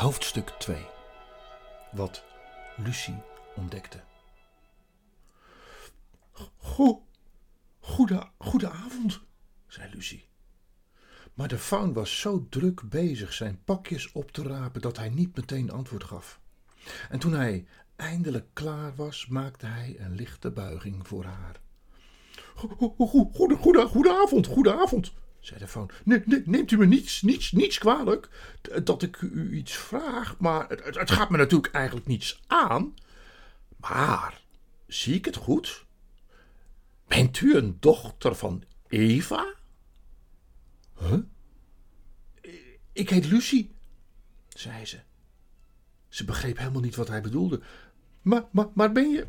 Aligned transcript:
Hoofdstuk 0.00 0.48
2 0.58 0.86
Wat 1.92 2.24
Lucie 2.76 3.22
ontdekte. 3.56 4.00
Go 6.58 7.06
goede, 7.80 8.28
goedenavond, 8.38 9.20
zei 9.66 9.90
Lucie. 9.94 10.28
Maar 11.34 11.48
de 11.48 11.58
faun 11.58 11.92
was 11.92 12.20
zo 12.20 12.46
druk 12.48 12.88
bezig 12.88 13.32
zijn 13.32 13.62
pakjes 13.64 14.12
op 14.12 14.30
te 14.30 14.42
rapen 14.42 14.80
dat 14.80 14.96
hij 14.96 15.08
niet 15.08 15.36
meteen 15.36 15.70
antwoord 15.70 16.04
gaf. 16.04 16.40
En 17.08 17.18
toen 17.18 17.32
hij 17.32 17.66
eindelijk 17.96 18.46
klaar 18.52 18.94
was, 18.94 19.26
maakte 19.26 19.66
hij 19.66 19.96
een 19.98 20.14
lichte 20.14 20.50
buiging 20.50 21.08
voor 21.08 21.24
haar. 21.24 21.60
Goede, 22.54 23.26
goede, 23.32 23.86
goedenavond, 23.86 24.46
goedenavond, 24.46 25.12
zei 25.40 25.60
de 25.60 25.68
faun. 25.68 25.90
neemt 26.44 26.70
u 26.70 26.76
me 26.76 26.86
niets, 26.86 27.22
niets, 27.22 27.52
niets 27.52 27.78
kwalijk 27.78 28.28
dat 28.84 29.02
ik 29.02 29.20
u 29.20 29.56
iets 29.56 29.76
vraag, 29.76 30.38
maar 30.38 30.68
het, 30.68 30.94
het 30.94 31.10
gaat 31.10 31.30
me 31.30 31.36
natuurlijk 31.36 31.74
eigenlijk 31.74 32.06
niets 32.06 32.42
aan. 32.46 32.94
Maar, 33.76 34.40
zie 34.86 35.14
ik 35.14 35.24
het 35.24 35.36
goed? 35.36 35.84
Bent 37.06 37.40
u 37.40 37.56
een 37.56 37.76
dochter 37.80 38.34
van 38.34 38.64
Eva? 38.88 39.54
Huh? 40.98 41.18
Ik 42.92 43.10
heet 43.10 43.26
Lucie, 43.26 43.74
zei 44.48 44.86
ze. 44.86 45.00
Ze 46.08 46.24
begreep 46.24 46.58
helemaal 46.58 46.80
niet 46.80 46.96
wat 46.96 47.08
hij 47.08 47.20
bedoelde. 47.20 47.60
Maar, 48.22 48.44
maar, 48.50 48.68
maar 48.74 48.92
ben 48.92 49.10
je. 49.10 49.26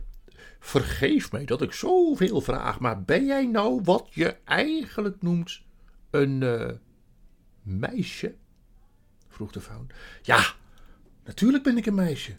Vergeef 0.60 1.32
mij 1.32 1.46
dat 1.46 1.62
ik 1.62 1.72
zoveel 1.72 2.42
vraag, 2.42 2.80
maar 2.80 3.04
ben 3.04 3.26
jij 3.26 3.46
nou 3.46 3.82
wat 3.84 4.08
je 4.12 4.38
eigenlijk 4.44 5.22
noemt 5.22 5.62
een 6.12 6.42
uh, 6.42 6.72
meisje? 7.62 8.36
vroeg 9.28 9.52
de 9.52 9.62
faun. 9.62 9.90
Ja, 10.22 10.54
natuurlijk 11.24 11.64
ben 11.64 11.78
ik 11.78 11.86
een 11.86 11.96
meisje. 11.96 12.38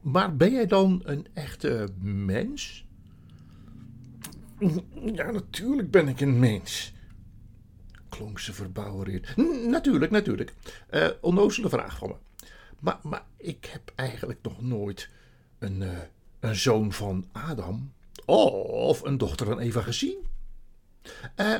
Maar 0.00 0.36
ben 0.36 0.52
jij 0.52 0.66
dan 0.66 1.02
een 1.04 1.26
echte 1.32 1.88
mens? 2.00 2.86
Ja, 5.12 5.30
natuurlijk 5.30 5.90
ben 5.90 6.08
ik 6.08 6.20
een 6.20 6.38
mens. 6.38 6.92
Klonk 8.08 8.38
ze 8.38 8.52
verbouwereerd. 8.52 9.36
Natuurlijk, 9.66 10.10
natuurlijk. 10.10 10.54
Uh, 10.90 11.08
onnozele 11.20 11.68
vraag 11.68 11.98
van 11.98 12.08
me. 12.08 12.46
Maar, 12.78 12.98
maar 13.02 13.24
ik 13.36 13.64
heb 13.64 13.92
eigenlijk 13.94 14.38
nog 14.42 14.60
nooit 14.60 15.10
een, 15.58 15.80
uh, 15.80 15.98
een 16.40 16.56
zoon 16.56 16.92
van 16.92 17.26
Adam 17.32 17.92
of 18.26 19.02
een 19.02 19.18
dochter 19.18 19.46
van 19.46 19.58
Eva 19.58 19.80
gezien. 19.80 20.27
Uh, 21.36 21.56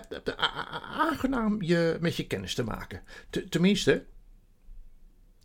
aangenaam 0.99 1.63
je 1.63 1.97
met 2.01 2.17
je 2.17 2.27
kennis 2.27 2.55
te 2.55 2.63
maken. 2.63 3.03
tenminste. 3.49 4.07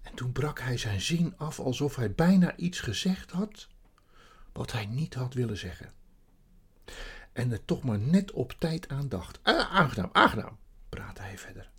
En 0.02 0.14
toen 0.14 0.32
brak 0.32 0.60
hij 0.60 0.78
zijn 0.78 1.02
zin 1.02 1.34
af 1.38 1.60
alsof 1.60 1.96
hij 1.96 2.12
bijna 2.12 2.56
iets 2.56 2.80
gezegd 2.80 3.32
had 3.32 3.68
wat 4.54 4.72
hij 4.72 4.86
niet 4.86 5.14
had 5.14 5.34
willen 5.34 5.58
zeggen. 5.58 5.92
En 7.34 7.52
er 7.52 7.66
toch 7.66 7.84
maar 7.84 8.00
net 8.00 8.32
op 8.32 8.56
tijd 8.60 8.90
aan 8.90 9.10
dacht. 9.10 9.40
Uh, 9.44 9.74
aangenaam, 9.74 10.10
aangenaam, 10.12 10.58
praatte 10.90 11.22
hij 11.22 11.38
verder. 11.38 11.72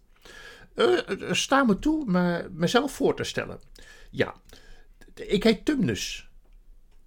Uh, 0.75 1.33
sta 1.33 1.65
me 1.65 1.79
toe 1.79 2.05
me, 2.07 2.49
mezelf 2.53 2.93
voor 2.93 3.17
te 3.17 3.25
stellen. 3.25 3.61
Ja, 4.11 4.35
ik 5.15 5.43
heet 5.43 5.65
Tumnus. 5.65 6.29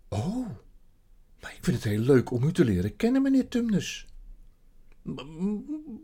Oh, 0.09 0.49
maar 1.41 1.53
ik 1.55 1.63
vind 1.63 1.75
het 1.75 1.85
heel 1.85 1.99
leuk 1.99 2.31
om 2.31 2.43
u 2.43 2.51
te 2.51 2.65
leren 2.65 2.95
kennen, 2.95 3.21
meneer 3.21 3.47
Tumnus. 3.47 4.07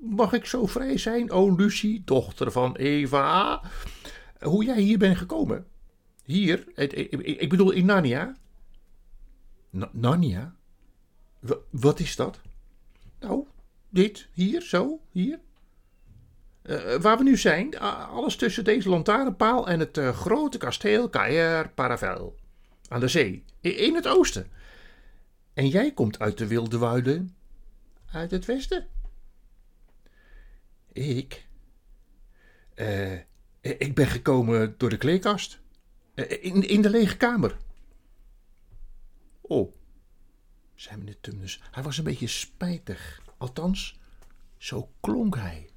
Mag 0.02 0.34
ik 0.34 0.46
zo 0.46 0.66
vrij 0.66 0.98
zijn, 0.98 1.32
o 1.32 1.56
Lucie, 1.56 2.02
dochter 2.06 2.52
van 2.52 2.76
Eva, 2.76 3.62
hoe 4.40 4.64
jij 4.64 4.82
hier 4.82 4.98
bent 4.98 5.18
gekomen? 5.18 5.66
Hier, 6.24 6.68
ik 7.40 7.50
bedoel 7.50 7.72
in 7.72 7.86
Narnia. 7.86 8.36
Narnia? 9.92 10.56
wat 11.70 12.00
is 12.00 12.16
dat? 12.16 12.40
Nou, 13.20 13.48
dit, 13.90 14.28
hier, 14.34 14.62
zo, 14.62 15.00
hier. 15.12 15.40
Uh, 16.64 16.96
waar 16.96 17.18
we 17.18 17.24
nu 17.24 17.38
zijn, 17.38 17.80
alles 17.80 18.36
tussen 18.36 18.64
deze 18.64 18.90
lantaarnpaal 18.90 19.68
en 19.68 19.80
het 19.80 19.98
uh, 19.98 20.10
grote 20.10 20.58
kasteel 20.58 21.10
Caer 21.10 21.70
Paravel. 21.70 22.36
Aan 22.88 23.00
de 23.00 23.08
zee, 23.08 23.44
in 23.62 23.96
het 23.96 24.08
oosten. 24.08 24.48
En 25.54 25.68
jij 25.68 25.92
komt 25.92 26.20
uit 26.20 26.38
de 26.38 26.48
wilde 26.48 26.78
wouden 26.78 27.36
uit 28.12 28.32
het 28.32 28.46
westen. 28.46 28.88
Ik? 30.94 31.48
Uh, 32.76 33.20
ik 33.62 33.96
ben 33.96 34.08
gekomen 34.08 34.76
door 34.78 34.90
de 34.90 34.98
kleerkast. 34.98 35.60
In, 36.16 36.68
in 36.68 36.82
de 36.82 36.90
lege 36.90 37.18
kamer. 37.18 37.58
Oh, 39.42 39.74
zei 40.76 40.98
meneer 40.98 41.20
Tumnus. 41.22 41.62
Hij 41.72 41.84
was 41.84 41.98
een 41.98 42.04
beetje 42.04 42.28
spijtig. 42.28 43.22
Althans, 43.38 44.00
zo 44.58 44.90
klonk 45.00 45.36
hij. 45.36 45.70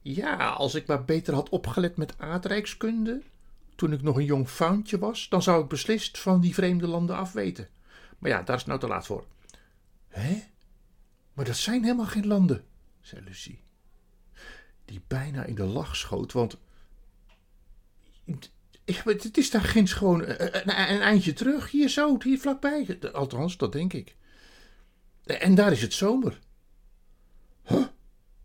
Ja, 0.00 0.48
als 0.48 0.74
ik 0.74 0.86
maar 0.86 1.04
beter 1.04 1.34
had 1.34 1.48
opgelet 1.48 1.96
met 1.96 2.18
aardrijkskunde, 2.18 3.22
toen 3.74 3.92
ik 3.92 4.02
nog 4.02 4.16
een 4.16 4.24
jong 4.24 4.48
fauntje 4.48 4.98
was, 4.98 5.28
dan 5.28 5.42
zou 5.42 5.62
ik 5.62 5.68
beslist 5.68 6.18
van 6.18 6.40
die 6.40 6.54
vreemde 6.54 6.86
landen 6.86 7.16
afweten. 7.16 7.68
Maar 8.18 8.30
ja, 8.30 8.42
daar 8.42 8.56
is 8.56 8.64
nou 8.64 8.80
te 8.80 8.86
laat 8.86 9.06
voor. 9.06 9.26
Hé? 10.08 10.42
Maar 11.32 11.44
dat 11.44 11.56
zijn 11.56 11.82
helemaal 11.82 12.06
geen 12.06 12.26
landen, 12.26 12.64
zei 13.02 13.24
Lucie. 13.24 13.62
Die 14.84 15.02
bijna 15.06 15.44
in 15.44 15.54
de 15.54 15.64
lach 15.64 15.96
schoot, 15.96 16.32
want. 16.32 16.58
Het 18.84 19.36
is 19.36 19.50
daar 19.50 19.62
ginds 19.62 19.92
gewoon 19.92 20.22
een, 20.22 20.68
een 20.68 21.00
eindje 21.00 21.32
terug, 21.32 21.70
hier 21.70 21.88
zo, 21.88 22.16
hier 22.22 22.38
vlakbij. 22.38 22.98
Althans, 23.12 23.56
dat 23.56 23.72
denk 23.72 23.92
ik. 23.92 24.16
En 25.24 25.54
daar 25.54 25.72
is 25.72 25.82
het 25.82 25.92
zomer. 25.92 26.38
Huh? 27.62 27.86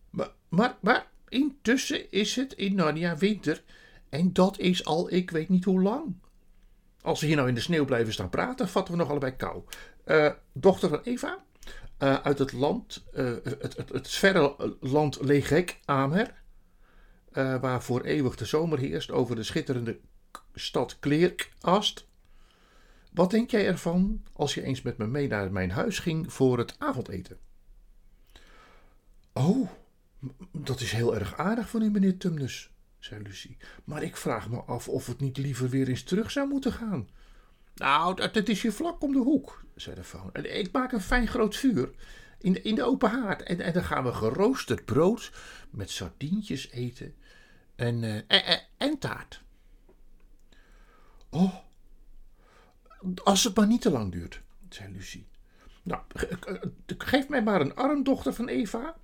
Maar, 0.09 0.31
maar, 0.49 0.77
maar 0.81 1.07
intussen 1.27 2.11
is 2.11 2.35
het 2.35 2.53
in 2.53 2.75
Narnia 2.75 3.17
winter. 3.17 3.63
En 4.09 4.33
dat 4.33 4.59
is 4.59 4.85
al 4.85 5.11
ik 5.13 5.31
weet 5.31 5.49
niet 5.49 5.63
hoe 5.63 5.81
lang. 5.81 6.15
Als 7.01 7.19
we 7.19 7.27
hier 7.27 7.35
nou 7.35 7.47
in 7.47 7.55
de 7.55 7.61
sneeuw 7.61 7.85
blijven 7.85 8.13
staan 8.13 8.29
praten, 8.29 8.69
vatten 8.69 8.93
we 8.93 8.99
nog 8.99 9.09
allebei 9.09 9.35
kou. 9.35 9.63
Uh, 10.05 10.31
dochter 10.53 10.89
van 10.89 11.01
Eva, 11.03 11.45
uh, 11.99 12.21
uit 12.21 12.39
het 12.39 12.51
land, 12.51 13.05
uh, 13.13 13.33
het, 13.43 13.77
het, 13.77 13.89
het, 13.89 14.07
verre 14.07 14.75
land 14.79 15.21
Legek, 15.21 15.79
Amer. 15.85 16.43
waar 17.33 17.83
voor 17.83 18.01
eeuwig 18.01 18.35
de 18.35 18.45
zomer 18.45 18.79
heerst 18.79 19.11
over 19.11 19.35
de 19.35 19.43
schitterende 19.43 19.99
stad 20.53 20.99
Kleerkast. 20.99 22.07
Wat 23.13 23.31
denk 23.31 23.51
jij 23.51 23.67
ervan 23.67 24.23
als 24.33 24.53
je 24.53 24.63
eens 24.63 24.81
met 24.81 24.97
me 24.97 25.07
mee 25.07 25.27
naar 25.27 25.51
mijn 25.51 25.71
huis 25.71 25.99
ging 25.99 26.33
voor 26.33 26.57
het 26.57 26.75
avondeten? 26.77 27.37
Oh, 29.33 29.69
dat 30.51 30.79
is 30.79 30.91
heel 30.91 31.15
erg 31.15 31.37
aardig 31.37 31.69
van 31.69 31.81
u, 31.81 31.89
meneer 31.89 32.17
Tumnus, 32.17 32.71
zei 32.99 33.21
Lucie. 33.23 33.57
Maar 33.83 34.03
ik 34.03 34.17
vraag 34.17 34.49
me 34.49 34.61
af 34.61 34.87
of 34.87 35.07
het 35.07 35.19
niet 35.19 35.37
liever 35.37 35.69
weer 35.69 35.87
eens 35.87 36.03
terug 36.03 36.31
zou 36.31 36.47
moeten 36.47 36.73
gaan. 36.73 37.09
Nou, 37.77 38.21
het 38.21 38.49
is 38.49 38.61
hier 38.61 38.73
vlak 38.73 39.01
om 39.01 39.13
de 39.13 39.19
hoek, 39.19 39.63
zei 39.75 39.95
de 39.95 40.03
faun. 40.03 40.33
Ik 40.33 40.71
maak 40.71 40.91
een 40.91 41.01
fijn 41.01 41.27
groot 41.27 41.55
vuur 41.55 41.89
in 42.39 42.53
de, 42.53 42.61
in 42.61 42.75
de 42.75 42.83
open 42.83 43.09
haard. 43.09 43.43
En, 43.43 43.59
en 43.59 43.73
dan 43.73 43.83
gaan 43.83 44.03
we 44.03 44.13
geroosterd 44.13 44.85
brood 44.85 45.31
met 45.69 45.89
sardientjes 45.89 46.71
eten 46.71 47.15
en, 47.75 48.03
uh, 48.03 48.21
en, 48.77 48.99
taart. 48.99 49.43
Oh, 51.29 51.55
als 53.23 53.43
het 53.43 53.55
maar 53.55 53.67
niet 53.67 53.81
te 53.81 53.91
lang 53.91 54.11
duurt, 54.11 54.41
zei 54.69 54.91
Lucie. 54.91 55.27
Nou, 55.83 56.01
geef 56.97 57.29
mij 57.29 57.43
maar 57.43 57.61
een 57.61 57.75
armdochter 57.75 58.33
van 58.33 58.47
Eva. 58.47 58.95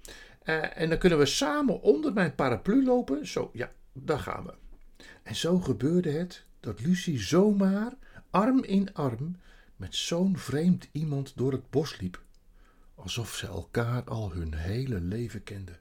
En 0.73 0.89
dan 0.89 0.97
kunnen 0.97 1.19
we 1.19 1.25
samen 1.25 1.81
onder 1.81 2.13
mijn 2.13 2.35
paraplu 2.35 2.83
lopen. 2.83 3.27
Zo, 3.27 3.49
ja, 3.53 3.71
daar 3.93 4.19
gaan 4.19 4.45
we. 4.45 4.53
En 5.23 5.35
zo 5.35 5.59
gebeurde 5.59 6.11
het 6.11 6.45
dat 6.59 6.79
Lucie 6.79 7.19
zomaar 7.19 7.93
arm 8.33 8.63
in 8.63 8.93
arm 8.93 9.35
met 9.75 9.95
zo'n 9.95 10.37
vreemd 10.37 10.89
iemand 10.91 11.37
door 11.37 11.51
het 11.51 11.69
bos 11.69 11.99
liep. 11.99 12.21
Alsof 12.95 13.35
ze 13.35 13.47
elkaar 13.47 14.03
al 14.03 14.31
hun 14.31 14.53
hele 14.53 15.01
leven 15.01 15.43
kenden. 15.43 15.79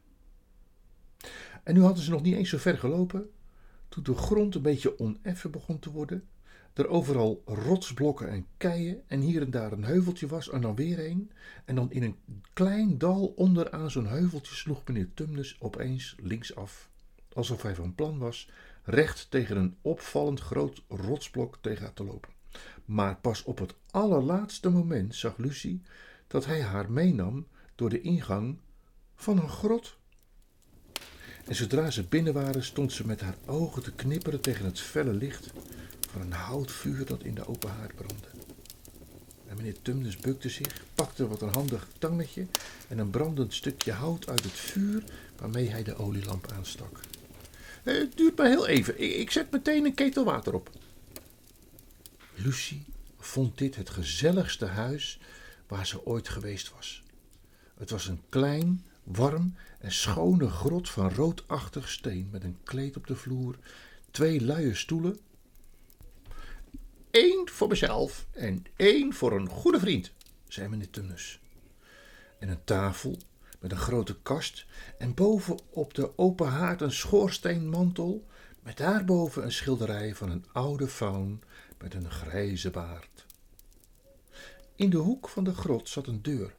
En 1.63 1.75
nu 1.75 1.81
hadden 1.81 2.03
ze 2.03 2.11
nog 2.11 2.23
niet 2.23 2.35
eens 2.35 2.49
zo 2.49 2.59
ver 2.59 2.79
gelopen, 2.79 3.31
toen 3.89 4.03
de 4.03 4.15
grond 4.15 4.55
een 4.55 4.63
beetje 4.63 4.99
oneffen 4.99 5.51
begon 5.51 5.79
te 5.79 5.91
worden 5.91 6.29
er 6.73 6.89
overal 6.89 7.43
rotsblokken 7.47 8.29
en 8.29 8.47
keien 8.57 9.03
en 9.07 9.21
hier 9.21 9.43
en 9.43 9.51
daar 9.51 9.73
een 9.73 9.85
heuveltje 9.85 10.27
was 10.27 10.51
en 10.51 10.61
dan 10.61 10.75
weer 10.75 11.07
een. 11.07 11.31
En 11.65 11.75
dan 11.75 11.93
in 11.93 12.03
een 12.03 12.19
klein 12.53 12.99
dal 12.99 13.27
onderaan 13.27 13.91
zo'n 13.91 14.07
heuveltje 14.07 14.55
sloeg 14.55 14.85
meneer 14.87 15.09
Tumnus 15.15 15.57
opeens 15.61 16.17
linksaf, 16.23 16.91
alsof 17.33 17.63
hij 17.63 17.75
van 17.75 17.95
plan 17.95 18.19
was 18.19 18.51
recht 18.85 19.31
tegen 19.31 19.57
een 19.57 19.77
opvallend 19.81 20.41
groot 20.41 20.83
rotsblok 20.89 21.59
tegen 21.61 21.95
te 21.95 22.05
lopen. 22.05 22.31
Maar 22.85 23.17
pas 23.17 23.43
op 23.43 23.59
het 23.59 23.75
allerlaatste 23.91 24.69
moment 24.69 25.15
zag 25.15 25.37
Lucie 25.37 25.83
dat 26.27 26.47
hij 26.47 26.63
haar 26.63 26.91
meenam 26.91 27.47
door 27.75 27.91
de 27.91 28.01
ingang 28.01 28.59
van 29.15 29.39
een 29.39 29.49
grot. 29.49 29.97
En 31.45 31.55
zodra 31.55 31.91
ze 31.91 32.05
binnen 32.05 32.33
waren, 32.33 32.65
stond 32.65 32.93
ze 32.93 33.07
met 33.07 33.21
haar 33.21 33.37
ogen 33.47 33.83
te 33.83 33.93
knipperen 33.93 34.41
tegen 34.41 34.65
het 34.65 34.81
felle 34.81 35.13
licht 35.13 35.53
van 36.11 36.21
een 36.21 36.33
houtvuur 36.33 37.07
dat 37.07 37.23
in 37.23 37.35
de 37.35 37.47
open 37.47 37.71
haard 37.71 37.95
brandde. 37.95 38.29
En 39.47 39.57
meneer 39.57 39.83
Tumnus 39.83 40.17
bukte 40.17 40.49
zich, 40.49 40.85
pakte 40.95 41.29
wat 41.29 41.43
een 41.43 41.53
handig 41.53 41.89
tangetje 41.99 42.47
en 42.89 42.99
een 42.99 43.11
brandend 43.11 43.55
stukje 43.55 43.93
hout 43.93 44.29
uit 44.29 44.43
het 44.45 44.53
vuur 44.53 45.05
waarmee 45.37 45.69
hij 45.69 45.83
de 45.83 45.97
olielamp 45.97 46.53
aanstak. 46.53 47.01
Eh, 47.83 47.95
het 47.95 48.17
duurt 48.17 48.37
maar 48.37 48.47
heel 48.47 48.67
even. 48.67 49.01
Ik, 49.01 49.13
ik 49.13 49.31
zet 49.31 49.51
meteen 49.51 49.85
een 49.85 49.95
ketel 49.95 50.25
water 50.25 50.55
op. 50.55 50.71
Lucie 52.35 52.85
vond 53.19 53.59
dit 53.59 53.77
het 53.77 53.91
gezelligste 53.91 54.67
huis 54.67 55.21
waar 55.67 55.87
ze 55.87 56.07
ooit 56.07 56.29
geweest 56.29 56.73
was. 56.73 57.03
Het 57.75 57.91
was 57.91 58.07
een 58.07 58.23
klein, 58.29 58.85
warm 59.03 59.55
en 59.79 59.93
schone 59.93 60.49
grot 60.49 60.89
van 60.89 61.15
roodachtig 61.15 61.89
steen 61.89 62.29
met 62.31 62.45
een 62.45 62.59
kleed 62.65 62.97
op 62.97 63.07
de 63.07 63.17
vloer, 63.17 63.59
twee 64.11 64.41
luie 64.41 64.75
stoelen. 64.75 65.19
Eén 67.11 67.49
voor 67.51 67.69
mezelf 67.69 68.27
en 68.31 68.65
één 68.77 69.15
voor 69.15 69.33
een 69.33 69.49
goede 69.49 69.79
vriend, 69.79 70.13
zei 70.49 70.69
meneer 70.69 70.91
Tunnus. 70.91 71.41
En 72.39 72.49
een 72.49 72.65
tafel 72.65 73.17
met 73.61 73.73
een 73.73 73.79
grote 73.79 74.17
kast 74.23 74.67
en 74.99 75.15
boven 75.15 75.59
op 75.71 75.95
de 75.95 76.19
open 76.19 76.49
haard 76.49 76.81
een 76.81 76.93
schoorsteenmantel 76.93 78.27
met 78.63 78.77
daarboven 78.77 79.45
een 79.45 79.53
schilderij 79.53 80.15
van 80.15 80.31
een 80.31 80.45
oude 80.53 80.89
faun 80.89 81.43
met 81.83 81.95
een 81.95 82.11
grijze 82.11 82.71
baard. 82.71 83.27
In 84.77 84.91
de 84.91 84.97
hoek 84.97 85.29
van 85.29 85.45
de 85.45 85.55
grot 85.55 85.89
zat 85.89 86.07
een 86.07 86.23
deur. 86.23 86.55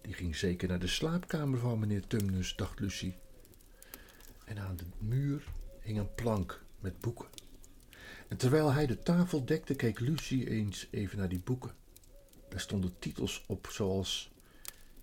Die 0.00 0.14
ging 0.14 0.36
zeker 0.36 0.68
naar 0.68 0.78
de 0.78 0.86
slaapkamer 0.86 1.58
van 1.58 1.78
meneer 1.78 2.06
Tumnus, 2.06 2.56
dacht 2.56 2.80
Lucie. 2.80 3.16
En 4.44 4.58
aan 4.58 4.76
de 4.76 4.84
muur 4.98 5.44
hing 5.80 5.98
een 5.98 6.14
plank 6.14 6.64
met 6.80 7.00
boeken. 7.00 7.28
En 8.28 8.36
terwijl 8.36 8.72
hij 8.72 8.86
de 8.86 8.98
tafel 8.98 9.44
dekte, 9.44 9.74
keek 9.74 10.00
Lucie 10.00 10.50
eens 10.50 10.88
even 10.90 11.18
naar 11.18 11.28
die 11.28 11.42
boeken. 11.44 11.74
Daar 12.48 12.60
stonden 12.60 12.98
titels 12.98 13.44
op 13.46 13.68
zoals 13.70 14.30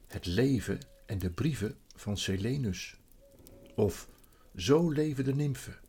Het 0.07 0.25
leven 0.25 0.79
en 1.05 1.19
de 1.19 1.29
brieven 1.29 1.77
van 1.95 2.17
Selenus. 2.17 2.95
Of 3.75 4.09
Zo 4.55 4.89
leven 4.89 5.23
de 5.23 5.35
nymfen. 5.35 5.79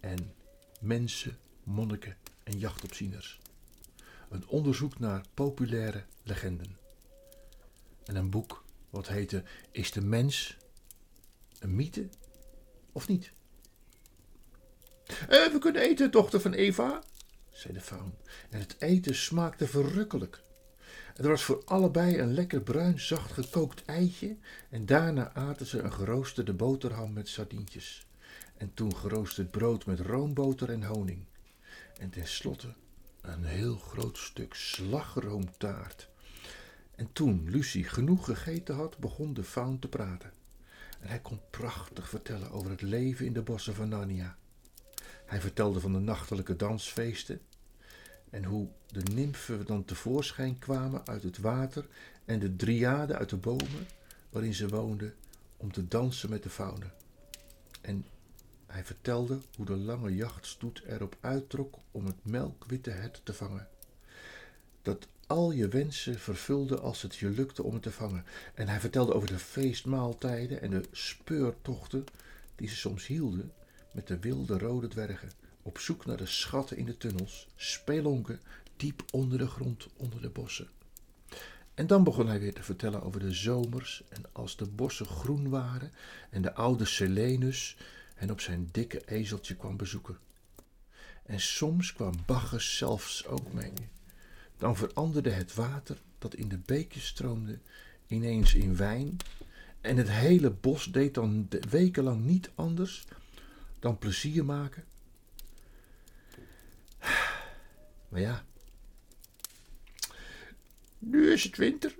En 0.00 0.34
Mensen, 0.80 1.38
monniken 1.64 2.16
en 2.42 2.58
jachtopzieners. 2.58 3.40
Een 4.28 4.48
onderzoek 4.48 4.98
naar 4.98 5.24
populaire 5.34 6.04
legenden. 6.22 6.76
En 8.04 8.16
een 8.16 8.30
boek 8.30 8.64
wat 8.90 9.08
heette 9.08 9.42
Is 9.70 9.92
de 9.92 10.00
mens 10.00 10.56
een 11.58 11.74
mythe 11.74 12.08
of 12.92 13.08
niet? 13.08 13.32
Eh, 15.06 15.52
we 15.52 15.56
kunnen 15.58 15.82
eten, 15.82 16.10
dochter 16.10 16.40
van 16.40 16.52
Eva, 16.52 17.02
zei 17.50 17.72
de 17.72 17.80
faun. 17.80 18.14
En 18.50 18.58
het 18.58 18.76
eten 18.78 19.14
smaakte 19.14 19.66
verrukkelijk. 19.66 20.42
Er 21.16 21.28
was 21.28 21.42
voor 21.42 21.62
allebei 21.64 22.18
een 22.18 22.34
lekker 22.34 22.60
bruin, 22.60 23.00
zacht 23.00 23.32
gekookt 23.32 23.84
eitje 23.84 24.36
en 24.70 24.86
daarna 24.86 25.32
aten 25.32 25.66
ze 25.66 25.78
een 25.78 25.92
geroosterde 25.92 26.52
boterham 26.52 27.12
met 27.12 27.28
sardientjes. 27.28 28.06
En 28.56 28.74
toen 28.74 28.96
geroosterd 28.96 29.50
brood 29.50 29.86
met 29.86 30.00
roomboter 30.00 30.70
en 30.70 30.82
honing. 30.82 31.24
En 32.00 32.10
tenslotte 32.10 32.74
een 33.20 33.44
heel 33.44 33.76
groot 33.76 34.18
stuk 34.18 34.54
slagroomtaart. 34.54 36.08
En 36.94 37.12
toen 37.12 37.50
Lucie 37.50 37.84
genoeg 37.84 38.24
gegeten 38.24 38.74
had, 38.74 38.98
begon 38.98 39.34
de 39.34 39.44
faun 39.44 39.78
te 39.78 39.88
praten. 39.88 40.32
En 41.00 41.08
hij 41.08 41.20
kon 41.20 41.40
prachtig 41.50 42.08
vertellen 42.08 42.50
over 42.50 42.70
het 42.70 42.82
leven 42.82 43.26
in 43.26 43.32
de 43.32 43.42
bossen 43.42 43.74
van 43.74 43.88
Narnia. 43.88 44.36
Hij 45.24 45.40
vertelde 45.40 45.80
van 45.80 45.92
de 45.92 45.98
nachtelijke 45.98 46.56
dansfeesten 46.56 47.40
en 48.30 48.44
hoe 48.44 48.68
de 48.86 49.02
nymfen 49.02 49.66
dan 49.66 49.84
tevoorschijn 49.84 50.58
kwamen 50.58 51.06
uit 51.06 51.22
het 51.22 51.38
water 51.38 51.86
en 52.24 52.38
de 52.38 52.56
dryaden 52.56 53.16
uit 53.16 53.30
de 53.30 53.36
bomen 53.36 53.86
waarin 54.30 54.54
ze 54.54 54.68
woonden 54.68 55.14
om 55.56 55.72
te 55.72 55.88
dansen 55.88 56.30
met 56.30 56.42
de 56.42 56.50
faune. 56.50 56.90
En 57.80 58.04
hij 58.70 58.84
vertelde 58.84 59.38
hoe 59.56 59.66
de 59.66 59.76
lange 59.76 60.14
jachtstoet 60.14 60.82
erop 60.86 61.16
uittrok 61.20 61.78
om 61.90 62.06
het 62.06 62.24
melkwitte 62.24 62.90
hert 62.90 63.20
te 63.24 63.34
vangen. 63.34 63.68
Dat 64.82 65.08
al 65.26 65.50
je 65.50 65.68
wensen 65.68 66.18
vervulde 66.18 66.80
als 66.80 67.02
het 67.02 67.16
je 67.16 67.28
lukte 67.28 67.62
om 67.62 67.72
het 67.72 67.82
te 67.82 67.90
vangen. 67.90 68.24
En 68.54 68.68
hij 68.68 68.80
vertelde 68.80 69.14
over 69.14 69.28
de 69.28 69.38
feestmaaltijden 69.38 70.60
en 70.60 70.70
de 70.70 70.82
speurtochten 70.92 72.04
die 72.54 72.68
ze 72.68 72.76
soms 72.76 73.06
hielden 73.06 73.52
met 73.92 74.06
de 74.06 74.18
wilde 74.18 74.58
rode 74.58 74.88
dwergen, 74.88 75.30
op 75.62 75.78
zoek 75.78 76.06
naar 76.06 76.16
de 76.16 76.26
schatten 76.26 76.76
in 76.76 76.84
de 76.84 76.96
tunnels, 76.96 77.48
spelonken 77.56 78.40
diep 78.76 79.02
onder 79.10 79.38
de 79.38 79.48
grond, 79.48 79.88
onder 79.96 80.22
de 80.22 80.30
bossen. 80.30 80.68
En 81.74 81.86
dan 81.86 82.04
begon 82.04 82.26
hij 82.26 82.40
weer 82.40 82.54
te 82.54 82.62
vertellen 82.62 83.02
over 83.02 83.20
de 83.20 83.32
zomers 83.32 84.02
en 84.08 84.22
als 84.32 84.56
de 84.56 84.66
bossen 84.66 85.06
groen 85.06 85.48
waren 85.48 85.92
en 86.30 86.42
de 86.42 86.54
oude 86.54 86.84
Selenus 86.84 87.76
hen 88.20 88.30
op 88.30 88.40
zijn 88.40 88.68
dikke 88.72 89.02
ezeltje 89.06 89.56
kwam 89.56 89.76
bezoeken. 89.76 90.18
En 91.22 91.40
soms 91.40 91.92
kwam 91.92 92.14
Bacchus 92.26 92.76
zelfs 92.76 93.26
ook 93.26 93.52
mee. 93.52 93.72
Dan 94.58 94.76
veranderde 94.76 95.30
het 95.30 95.54
water 95.54 95.98
dat 96.18 96.34
in 96.34 96.48
de 96.48 96.58
beekjes 96.58 97.06
stroomde 97.06 97.58
ineens 98.06 98.54
in 98.54 98.76
wijn 98.76 99.16
en 99.80 99.96
het 99.96 100.10
hele 100.10 100.50
bos 100.50 100.84
deed 100.84 101.14
dan 101.14 101.48
wekenlang 101.70 102.24
niet 102.24 102.50
anders 102.54 103.04
dan 103.78 103.98
plezier 103.98 104.44
maken. 104.44 104.84
Maar 108.08 108.20
ja, 108.20 108.44
nu 110.98 111.32
is 111.32 111.42
het 111.42 111.56
winter. 111.56 111.94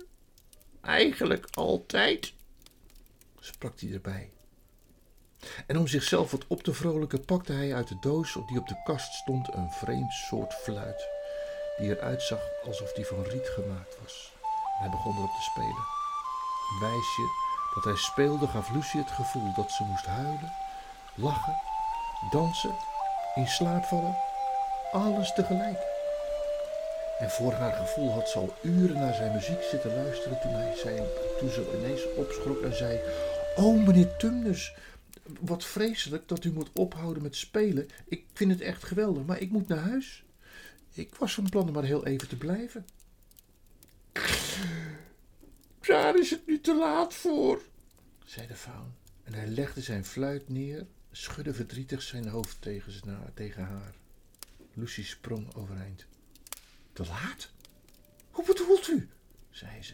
Eigenlijk 0.81 1.47
altijd, 1.51 2.33
sprak 3.39 3.79
hij 3.79 3.93
erbij. 3.93 4.31
En 5.67 5.77
om 5.77 5.87
zichzelf 5.87 6.31
wat 6.31 6.47
op 6.47 6.63
te 6.63 6.73
vrolijken, 6.73 7.25
pakte 7.25 7.53
hij 7.53 7.75
uit 7.75 7.87
de 7.87 7.97
doos 8.01 8.37
die 8.47 8.59
op 8.59 8.67
de 8.67 8.81
kast 8.83 9.13
stond 9.13 9.53
een 9.53 9.71
vreemd 9.71 10.13
soort 10.13 10.53
fluit, 10.53 11.07
die 11.77 11.89
eruit 11.89 12.21
zag 12.21 12.39
alsof 12.65 12.93
die 12.93 13.05
van 13.05 13.23
riet 13.23 13.47
gemaakt 13.47 13.97
was. 14.01 14.33
En 14.75 14.79
hij 14.79 14.89
begon 14.89 15.15
erop 15.17 15.35
te 15.35 15.49
spelen. 15.51 15.85
Een 16.71 16.79
wijsje 16.79 17.21
dat 17.75 17.83
hij 17.83 17.95
speelde 17.95 18.47
gaf 18.47 18.69
Lucie 18.69 18.99
het 18.99 19.11
gevoel 19.11 19.53
dat 19.53 19.71
ze 19.71 19.83
moest 19.83 20.05
huilen, 20.05 20.53
lachen 21.15 21.55
dansen, 22.29 22.75
in 23.35 23.47
slaap 23.47 23.83
vallen, 23.83 24.17
alles 24.91 25.33
tegelijk. 25.33 25.79
En 27.19 27.29
voor 27.29 27.53
haar 27.53 27.73
gevoel 27.73 28.11
had 28.11 28.29
ze 28.29 28.37
al 28.37 28.53
uren 28.61 28.99
naar 28.99 29.13
zijn 29.13 29.31
muziek 29.31 29.63
zitten 29.63 29.95
luisteren 29.95 30.39
toen, 30.41 30.53
hij 30.53 30.75
zei, 30.75 30.95
ze 31.49 31.77
ineens 31.77 32.01
opschrok 32.15 32.61
en 32.61 32.75
zei: 32.75 32.99
Oh, 33.55 33.85
meneer 33.85 34.17
Tumnus, 34.17 34.73
wat 35.39 35.65
vreselijk 35.65 36.27
dat 36.27 36.43
u 36.43 36.51
moet 36.51 36.69
ophouden 36.73 37.23
met 37.23 37.35
spelen. 37.35 37.87
Ik 38.05 38.25
vind 38.33 38.51
het 38.51 38.61
echt 38.61 38.83
geweldig, 38.83 39.25
maar 39.25 39.41
ik 39.41 39.49
moet 39.49 39.67
naar 39.67 39.77
huis. 39.77 40.23
Ik 40.93 41.15
was 41.15 41.33
van 41.33 41.49
plan 41.49 41.67
om 41.67 41.73
maar 41.73 41.83
heel 41.83 42.05
even 42.05 42.27
te 42.27 42.37
blijven. 42.37 42.85
Daar 45.79 46.19
is 46.19 46.29
het 46.29 46.47
nu 46.47 46.61
te 46.61 46.75
laat 46.75 47.13
voor, 47.13 47.61
zei 48.25 48.47
de 48.47 48.55
faun. 48.55 48.93
En 49.23 49.33
hij 49.33 49.47
legde 49.47 49.81
zijn 49.81 50.05
fluit 50.05 50.49
neer 50.49 50.85
schudde 51.11 51.53
verdrietig 51.53 52.01
zijn 52.01 52.27
hoofd 52.27 52.61
tegen, 52.61 52.93
tegen 53.33 53.63
haar. 53.63 53.93
Lucie 54.73 55.03
sprong 55.03 55.55
overeind. 55.55 56.05
Te 56.93 57.05
laat? 57.05 57.51
Hoe 58.31 58.45
bedoelt 58.45 58.87
u? 58.87 59.09
zei 59.49 59.83
ze. 59.83 59.93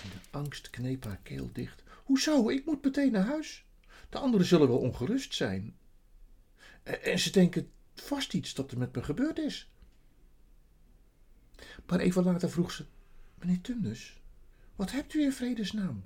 En 0.00 0.08
de 0.08 0.38
angst 0.38 0.70
kneep 0.70 1.04
haar 1.04 1.20
keel 1.22 1.50
dicht. 1.52 1.82
Hoezo? 2.04 2.48
Ik 2.48 2.64
moet 2.64 2.84
meteen 2.84 3.12
naar 3.12 3.26
huis. 3.26 3.64
De 4.10 4.18
anderen 4.18 4.46
zullen 4.46 4.68
wel 4.68 4.78
ongerust 4.78 5.34
zijn. 5.34 5.76
En 6.82 7.18
ze 7.18 7.30
denken 7.30 7.70
vast 7.94 8.34
iets 8.34 8.54
dat 8.54 8.70
er 8.70 8.78
met 8.78 8.94
me 8.94 9.02
gebeurd 9.02 9.38
is. 9.38 9.70
Maar 11.86 12.00
even 12.00 12.24
later 12.24 12.50
vroeg 12.50 12.72
ze: 12.72 12.84
Meneer 13.34 13.60
Tumnus, 13.60 14.20
wat 14.76 14.90
hebt 14.90 15.14
u 15.14 15.22
in 15.22 15.32
vredesnaam? 15.32 16.04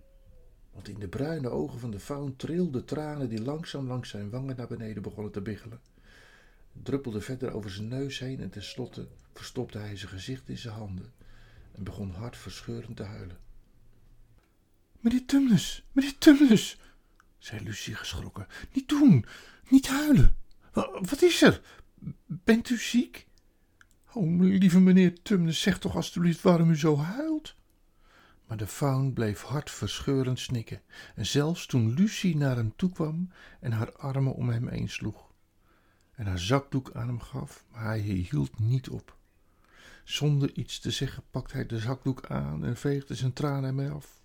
want 0.75 0.89
in 0.89 0.99
de 0.99 1.09
bruine 1.09 1.49
ogen 1.49 1.79
van 1.79 1.91
de 1.91 2.01
faun 2.01 2.37
trilden 2.37 2.85
tranen 2.85 3.29
die 3.29 3.43
langzaam 3.43 3.87
langs 3.87 4.09
zijn 4.09 4.31
wangen 4.31 4.57
naar 4.57 4.67
beneden 4.67 5.03
begonnen 5.03 5.33
te 5.33 5.41
biggelen. 5.41 5.81
Druppelde 6.83 7.21
verder 7.21 7.53
over 7.53 7.71
zijn 7.71 7.89
neus 7.89 8.19
heen 8.19 8.41
en 8.41 8.51
tenslotte 8.51 9.09
verstopte 9.33 9.79
hij 9.79 9.97
zijn 9.97 10.11
gezicht 10.11 10.49
in 10.49 10.59
zijn 10.59 10.75
handen 10.75 11.13
en 11.73 11.85
begon 11.85 12.11
hartverscheurend 12.11 12.97
te 12.97 13.03
huilen. 13.03 13.39
Meneer 15.01 15.25
Tumnus, 15.25 15.85
meneer 15.93 16.19
Tumnus, 16.19 16.81
zei 17.45 17.65
Lucie 17.65 17.95
geschrokken. 17.95 18.47
Niet 18.73 18.89
doen, 18.89 19.25
niet 19.69 19.89
huilen. 19.89 20.37
Wat 21.01 21.23
is 21.23 21.43
er? 21.43 21.61
Bent 22.27 22.71
u 22.71 22.79
ziek? 22.79 23.27
Oh, 24.13 24.41
lieve 24.41 24.81
meneer 24.81 25.23
Tumnus, 25.23 25.61
zeg 25.61 25.79
toch 25.79 25.97
alstublieft 25.97 26.43
waarom 26.43 26.71
u 26.71 26.77
zo 26.77 26.97
huilt. 26.97 27.55
Maar 28.47 28.57
de 28.57 28.67
faun 28.67 29.13
bleef 29.13 29.43
hartverscheurend 29.43 30.39
snikken, 30.39 30.83
en 31.15 31.27
zelfs 31.27 31.67
toen 31.67 31.95
Lucie 31.95 32.37
naar 32.37 32.57
hem 32.57 32.73
toe 32.77 32.93
kwam 32.93 33.31
en 33.61 33.73
haar 33.73 33.93
armen 33.93 34.35
om 34.35 34.49
hem 34.49 34.69
heen 34.69 34.89
sloeg 34.89 35.33
en 36.15 36.27
haar 36.27 36.39
zakdoek 36.39 36.93
aan 36.93 37.07
hem 37.07 37.21
gaf, 37.21 37.65
maar 37.73 37.85
hij 37.85 37.99
hield 38.01 38.59
niet 38.59 38.89
op. 38.89 39.17
Zonder 40.05 40.53
iets 40.55 40.79
te 40.79 40.91
zeggen 40.91 41.23
pakte 41.31 41.55
hij 41.55 41.67
de 41.67 41.79
zakdoek 41.79 42.27
aan 42.27 42.65
en 42.65 42.77
veegde 42.77 43.15
zijn 43.15 43.33
tranen 43.33 43.65
ermee 43.65 43.91
af. 43.91 44.23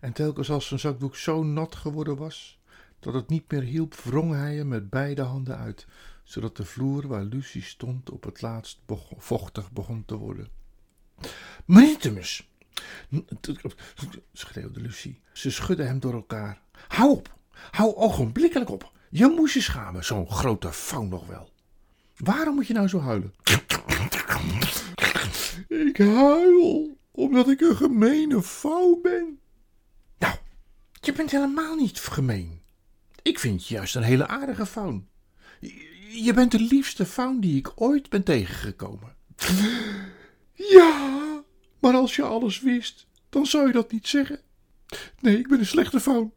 En 0.00 0.12
telkens 0.12 0.50
als 0.50 0.66
zijn 0.66 0.80
zakdoek 0.80 1.16
zo 1.16 1.42
nat 1.42 1.74
geworden 1.74 2.16
was 2.16 2.58
dat 3.00 3.14
het 3.14 3.28
niet 3.28 3.50
meer 3.50 3.62
hielp, 3.62 3.94
wrong 3.94 4.32
hij 4.34 4.56
hem 4.56 4.68
met 4.68 4.90
beide 4.90 5.22
handen 5.22 5.56
uit, 5.56 5.86
zodat 6.24 6.56
de 6.56 6.64
vloer 6.64 7.06
waar 7.06 7.22
Lucie 7.22 7.62
stond 7.62 8.10
op 8.10 8.24
het 8.24 8.42
laatst 8.42 8.80
vochtig 9.16 9.72
begon 9.72 10.04
te 10.04 10.16
worden. 10.16 10.48
Tummers, 11.98 12.48
schreeuwde 14.32 14.80
Lucie. 14.80 15.20
Ze 15.32 15.50
schudde 15.50 15.82
hem 15.82 16.00
door 16.00 16.14
elkaar. 16.14 16.60
Hou 16.88 17.10
op, 17.10 17.36
hou 17.70 17.94
ogenblikkelijk 17.94 18.70
op. 18.70 18.92
Je 19.10 19.26
moest 19.26 19.54
je 19.54 19.60
schamen, 19.60 20.04
zo'n 20.04 20.30
grote 20.30 20.72
faun 20.72 21.08
nog 21.08 21.26
wel. 21.26 21.50
Waarom 22.16 22.54
moet 22.54 22.66
je 22.66 22.74
nou 22.74 22.88
zo 22.88 23.00
huilen? 23.00 23.34
Ik 25.68 25.96
huil 25.96 26.96
omdat 27.10 27.48
ik 27.48 27.60
een 27.60 27.76
gemene 27.76 28.42
vrouw 28.42 29.00
ben. 29.02 29.40
Je 31.06 31.12
bent 31.12 31.30
helemaal 31.30 31.74
niet 31.74 31.98
gemeen. 31.98 32.60
Ik 33.22 33.38
vind 33.38 33.66
je 33.66 33.74
juist 33.74 33.94
een 33.94 34.02
hele 34.02 34.26
aardige 34.26 34.66
faun. 34.66 35.08
Je 36.10 36.32
bent 36.34 36.50
de 36.50 36.60
liefste 36.60 37.06
faun 37.06 37.40
die 37.40 37.56
ik 37.56 37.72
ooit 37.74 38.08
ben 38.08 38.22
tegengekomen. 38.22 39.14
Ja, 40.58 41.42
maar 41.78 41.94
als 41.94 42.16
je 42.16 42.22
alles 42.22 42.60
wist, 42.60 43.06
dan 43.28 43.46
zou 43.46 43.66
je 43.66 43.72
dat 43.72 43.92
niet 43.92 44.08
zeggen. 44.08 44.40
Nee, 45.20 45.38
ik 45.38 45.48
ben 45.48 45.58
een 45.58 45.66
slechte 45.66 46.00
faun. 46.00 46.32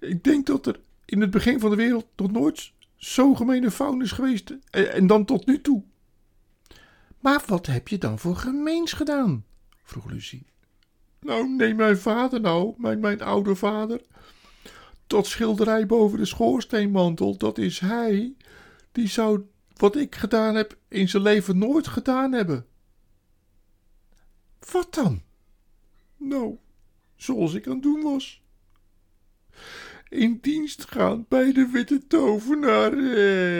Ik 0.00 0.24
denk 0.24 0.46
dat 0.46 0.66
er 0.66 0.80
in 1.04 1.20
het 1.20 1.30
begin 1.30 1.60
van 1.60 1.70
de 1.70 1.76
wereld 1.76 2.06
nog 2.16 2.30
nooit 2.30 2.72
zo 2.96 3.34
gemene 3.34 3.70
faun 3.70 4.02
is 4.02 4.12
geweest. 4.12 4.54
En 4.70 5.06
dan 5.06 5.24
tot 5.24 5.46
nu 5.46 5.60
toe. 5.60 5.82
Maar 7.20 7.42
wat 7.46 7.66
heb 7.66 7.88
je 7.88 7.98
dan 7.98 8.18
voor 8.18 8.36
gemeens 8.36 8.92
gedaan? 8.92 9.44
vroeg 9.82 10.10
Lucie. 10.10 10.51
Nou, 11.22 11.48
neem 11.48 11.76
mijn 11.76 11.98
vader 11.98 12.40
nou, 12.40 12.74
mijn, 12.76 13.00
mijn 13.00 13.22
oude 13.22 13.54
vader. 13.54 14.00
Dat 15.06 15.26
schilderij 15.26 15.86
boven 15.86 16.18
de 16.18 16.24
schoorsteenmantel, 16.24 17.36
dat 17.36 17.58
is 17.58 17.78
hij. 17.78 18.34
Die 18.92 19.08
zou 19.08 19.42
wat 19.76 19.96
ik 19.96 20.14
gedaan 20.14 20.54
heb 20.54 20.76
in 20.88 21.08
zijn 21.08 21.22
leven 21.22 21.58
nooit 21.58 21.88
gedaan 21.88 22.32
hebben. 22.32 22.66
Wat 24.72 24.94
dan? 24.94 25.22
Nou, 26.16 26.58
zoals 27.16 27.54
ik 27.54 27.66
aan 27.66 27.72
het 27.72 27.82
doen 27.82 28.02
was. 28.02 28.42
In 30.08 30.38
dienst 30.40 30.90
gaan 30.90 31.26
bij 31.28 31.52
de 31.52 31.68
witte 31.72 32.06
tovenares. 32.06 33.56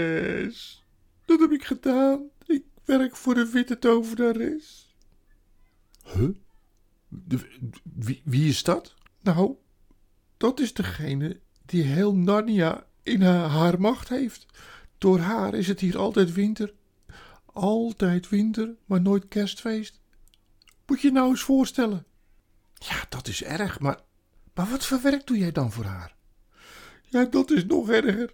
Dat 1.24 1.40
heb 1.40 1.50
ik 1.50 1.64
gedaan. 1.64 2.30
Ik 2.46 2.64
werk 2.84 3.16
voor 3.16 3.34
de 3.34 3.50
witte 3.50 3.78
tovenares. 3.78 4.94
Huh? 6.02 6.28
Wie, 7.94 8.22
wie 8.24 8.48
is 8.48 8.62
dat? 8.62 8.94
Nou, 9.20 9.54
dat 10.36 10.60
is 10.60 10.74
degene 10.74 11.40
die 11.66 11.82
heel 11.82 12.14
Narnia 12.14 12.86
in 13.02 13.22
haar, 13.22 13.48
haar 13.48 13.80
macht 13.80 14.08
heeft. 14.08 14.46
Door 14.98 15.18
haar 15.18 15.54
is 15.54 15.68
het 15.68 15.80
hier 15.80 15.98
altijd 15.98 16.32
winter. 16.32 16.74
Altijd 17.44 18.28
winter, 18.28 18.74
maar 18.84 19.00
nooit 19.00 19.28
kerstfeest. 19.28 20.00
Moet 20.86 21.00
je 21.00 21.12
nou 21.12 21.30
eens 21.30 21.42
voorstellen. 21.42 22.04
Ja, 22.74 23.04
dat 23.08 23.28
is 23.28 23.42
erg, 23.42 23.80
maar, 23.80 24.00
maar 24.54 24.70
wat 24.70 24.86
voor 24.86 25.02
werk 25.02 25.26
doe 25.26 25.38
jij 25.38 25.52
dan 25.52 25.72
voor 25.72 25.84
haar? 25.84 26.14
Ja, 27.02 27.24
dat 27.24 27.50
is 27.50 27.64
nog 27.64 27.90
erger. 27.90 28.32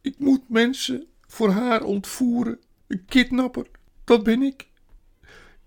Ik 0.00 0.18
moet 0.18 0.48
mensen 0.48 1.06
voor 1.26 1.50
haar 1.50 1.82
ontvoeren. 1.82 2.60
Een 2.86 3.04
kidnapper, 3.04 3.66
dat 4.04 4.22
ben 4.22 4.42
ik. 4.42 4.68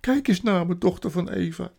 Kijk 0.04 0.28
eens 0.28 0.42
naar 0.42 0.66
me, 0.66 0.78
dochter 0.78 1.12
van 1.12 1.30
Eva. 1.30 1.72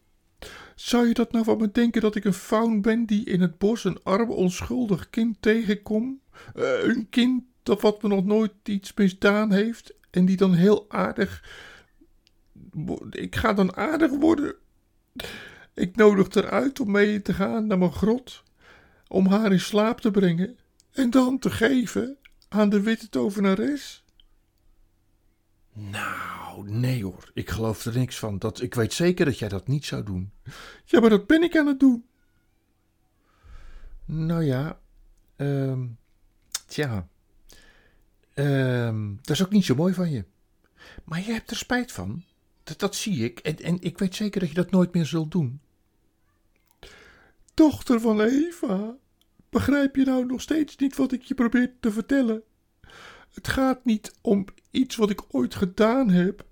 Zou 0.74 1.08
je 1.08 1.14
dat 1.14 1.32
nou 1.32 1.44
van 1.44 1.58
me 1.58 1.70
denken 1.70 2.00
dat 2.00 2.14
ik 2.14 2.24
een 2.24 2.32
faun 2.32 2.82
ben 2.82 3.06
die 3.06 3.24
in 3.24 3.40
het 3.40 3.58
bos 3.58 3.84
een 3.84 4.02
arm 4.02 4.30
onschuldig 4.30 5.10
kind 5.10 5.36
tegenkom? 5.40 6.20
Uh, 6.56 6.84
een 6.84 7.06
kind 7.10 7.42
dat 7.62 7.80
wat 7.80 8.02
me 8.02 8.08
nog 8.08 8.24
nooit 8.24 8.52
iets 8.62 8.94
misdaan 8.94 9.52
heeft 9.52 9.94
en 10.10 10.24
die 10.24 10.36
dan 10.36 10.54
heel 10.54 10.84
aardig 10.90 11.42
ik 13.10 13.36
ga 13.36 13.52
dan 13.52 13.76
aardig 13.76 14.10
worden. 14.10 14.54
Ik 15.74 15.96
nodig 15.96 16.34
haar 16.34 16.50
uit 16.50 16.80
om 16.80 16.90
mee 16.90 17.22
te 17.22 17.34
gaan 17.34 17.66
naar 17.66 17.78
mijn 17.78 17.92
grot, 17.92 18.42
om 19.08 19.26
haar 19.26 19.52
in 19.52 19.60
slaap 19.60 20.00
te 20.00 20.10
brengen 20.10 20.58
en 20.92 21.10
dan 21.10 21.38
te 21.38 21.50
geven 21.50 22.16
aan 22.48 22.68
de 22.68 22.80
witte 22.80 23.08
tovenares. 23.08 24.03
Nou, 25.76 26.70
nee 26.70 27.02
hoor, 27.02 27.30
ik 27.32 27.50
geloof 27.50 27.84
er 27.84 27.96
niks 27.96 28.18
van. 28.18 28.38
Dat, 28.38 28.60
ik 28.60 28.74
weet 28.74 28.92
zeker 28.92 29.24
dat 29.24 29.38
jij 29.38 29.48
dat 29.48 29.68
niet 29.68 29.84
zou 29.84 30.02
doen. 30.02 30.32
Ja, 30.84 31.00
maar 31.00 31.10
dat 31.10 31.26
ben 31.26 31.42
ik 31.42 31.56
aan 31.56 31.66
het 31.66 31.80
doen. 31.80 32.04
Nou 34.04 34.44
ja, 34.44 34.80
um, 35.36 35.98
tja, 36.66 37.08
um, 38.34 39.18
dat 39.22 39.30
is 39.36 39.42
ook 39.42 39.50
niet 39.50 39.64
zo 39.64 39.74
mooi 39.74 39.94
van 39.94 40.10
je. 40.10 40.24
Maar 41.04 41.18
je 41.18 41.32
hebt 41.32 41.50
er 41.50 41.56
spijt 41.56 41.92
van. 41.92 42.24
Dat, 42.64 42.78
dat 42.78 42.94
zie 42.94 43.24
ik. 43.24 43.38
En, 43.38 43.56
en 43.56 43.80
ik 43.80 43.98
weet 43.98 44.14
zeker 44.14 44.40
dat 44.40 44.48
je 44.48 44.54
dat 44.54 44.70
nooit 44.70 44.94
meer 44.94 45.06
zult 45.06 45.30
doen. 45.30 45.60
Dochter 47.54 48.00
van 48.00 48.20
Eva, 48.20 48.96
begrijp 49.50 49.96
je 49.96 50.04
nou 50.04 50.26
nog 50.26 50.40
steeds 50.40 50.76
niet 50.76 50.96
wat 50.96 51.12
ik 51.12 51.22
je 51.22 51.34
probeer 51.34 51.72
te 51.80 51.92
vertellen? 51.92 52.42
Het 53.34 53.48
gaat 53.48 53.84
niet 53.84 54.14
om 54.20 54.44
iets 54.70 54.96
wat 54.96 55.10
ik 55.10 55.22
ooit 55.30 55.54
gedaan 55.54 56.10
heb. 56.10 56.44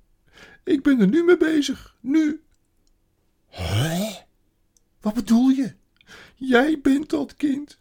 Ik 0.64 0.82
ben 0.82 1.00
er 1.00 1.08
nu 1.08 1.24
mee 1.24 1.36
bezig. 1.36 1.96
Nu. 2.00 2.42
Hè? 3.46 4.12
Wat 5.00 5.14
bedoel 5.14 5.48
je? 5.48 5.74
Jij 6.34 6.80
bent 6.80 7.10
dat 7.10 7.36
kind. 7.36 7.78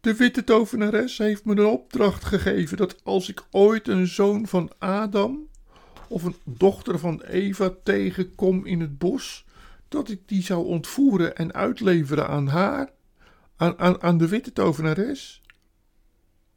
De 0.00 0.14
witte 0.14 0.44
tovenares 0.44 1.18
heeft 1.18 1.44
me 1.44 1.56
een 1.56 1.66
opdracht 1.66 2.24
gegeven 2.24 2.76
dat 2.76 3.04
als 3.04 3.28
ik 3.28 3.44
ooit 3.50 3.88
een 3.88 4.06
zoon 4.06 4.46
van 4.46 4.70
Adam 4.78 5.48
of 6.08 6.22
een 6.22 6.36
dochter 6.44 6.98
van 6.98 7.22
Eva 7.22 7.74
tegenkom 7.82 8.66
in 8.66 8.80
het 8.80 8.98
bos, 8.98 9.44
dat 9.88 10.08
ik 10.08 10.28
die 10.28 10.42
zou 10.42 10.66
ontvoeren 10.66 11.36
en 11.36 11.52
uitleveren 11.52 12.28
aan 12.28 12.46
haar, 12.46 12.90
aan, 13.56 13.78
aan, 13.78 14.02
aan 14.02 14.18
de 14.18 14.28
witte 14.28 14.52
tovenares? 14.52 15.41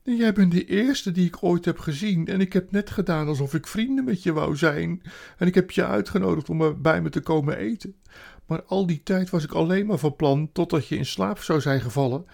Jij 0.05 0.33
bent 0.33 0.51
de 0.51 0.65
eerste 0.65 1.11
die 1.11 1.25
ik 1.25 1.43
ooit 1.43 1.65
heb 1.65 1.79
gezien 1.79 2.27
en 2.27 2.41
ik 2.41 2.53
heb 2.53 2.71
net 2.71 2.89
gedaan 2.89 3.27
alsof 3.27 3.53
ik 3.53 3.67
vrienden 3.67 4.05
met 4.05 4.23
je 4.23 4.33
wou 4.33 4.55
zijn 4.55 5.01
en 5.37 5.47
ik 5.47 5.55
heb 5.55 5.71
je 5.71 5.85
uitgenodigd 5.85 6.49
om 6.49 6.81
bij 6.81 7.01
me 7.01 7.09
te 7.09 7.21
komen 7.21 7.57
eten. 7.57 7.95
Maar 8.45 8.63
al 8.63 8.85
die 8.85 9.03
tijd 9.03 9.29
was 9.29 9.43
ik 9.43 9.51
alleen 9.51 9.85
maar 9.85 9.97
van 9.97 10.15
plan 10.15 10.49
totdat 10.51 10.87
je 10.87 10.97
in 10.97 11.05
slaap 11.05 11.39
zou 11.39 11.61
zijn 11.61 11.81
gevallen 11.81 12.25